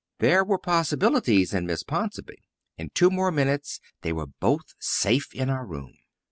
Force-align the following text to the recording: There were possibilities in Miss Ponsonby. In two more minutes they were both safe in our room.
There 0.17 0.43
were 0.43 0.57
possibilities 0.57 1.53
in 1.53 1.67
Miss 1.67 1.83
Ponsonby. 1.83 2.41
In 2.75 2.89
two 2.89 3.11
more 3.11 3.31
minutes 3.31 3.79
they 4.01 4.11
were 4.11 4.25
both 4.25 4.73
safe 4.79 5.31
in 5.35 5.47
our 5.47 5.63
room. 5.63 5.93